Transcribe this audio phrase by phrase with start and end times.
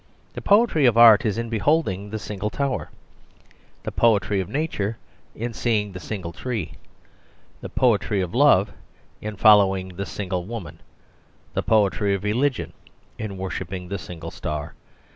[0.33, 2.89] The poetry of art is in beholding the single tower;
[3.83, 4.97] the poetry of nature
[5.35, 6.71] in seeing the single tree;
[7.61, 8.73] the poetry of love
[9.21, 10.81] in following the single woman;
[11.53, 12.73] the poetry of religion
[13.19, 14.73] in worshipping the single star.